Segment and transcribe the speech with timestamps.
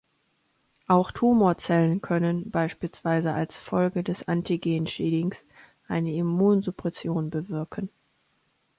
[0.87, 5.45] Auch Tumorzellen können, beispielsweise als Folge des Antigen-Sheddings,
[5.87, 7.87] eine Immunsuppression bewirken.